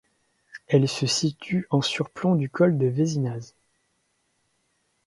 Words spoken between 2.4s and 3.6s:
col de Vésinaz.